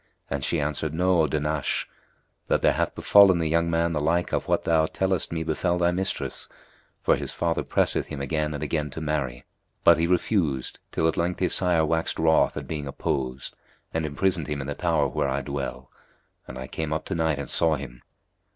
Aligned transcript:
and 0.31 0.43
she 0.43 0.59
answered, 0.59 0.95
"Know, 0.95 1.21
O 1.21 1.27
Dahnash, 1.27 1.85
that 2.47 2.63
there 2.63 2.73
hath 2.73 2.95
befallen 2.95 3.37
the 3.37 3.47
young 3.47 3.69
man 3.69 3.93
the 3.93 4.01
like 4.01 4.33
of 4.33 4.47
what 4.47 4.63
thou 4.63 4.87
tellest 4.87 5.31
me 5.31 5.43
befel 5.43 5.77
thy 5.77 5.91
mistress; 5.91 6.49
for 7.03 7.15
his 7.15 7.33
father 7.33 7.61
pressed 7.61 7.93
him 7.95 8.19
again 8.19 8.55
and 8.55 8.63
again 8.63 8.89
to 8.89 8.99
marry, 8.99 9.45
but 9.83 9.99
he 9.99 10.07
refused, 10.07 10.79
till 10.91 11.07
at 11.07 11.17
length 11.17 11.39
his 11.39 11.53
sire 11.53 11.85
waxed 11.85 12.17
wroth 12.17 12.57
at 12.57 12.67
being 12.67 12.87
opposed 12.87 13.55
and 13.93 14.03
imprisoned 14.03 14.47
him 14.47 14.59
in 14.59 14.65
the 14.65 14.73
tower 14.73 15.07
where 15.07 15.29
I 15.29 15.41
dwell: 15.43 15.91
and 16.47 16.57
I 16.57 16.65
came 16.65 16.91
up 16.91 17.05
to 17.05 17.13
night 17.13 17.37
and 17.37 17.47
saw 17.47 17.75
him." 17.75 18.01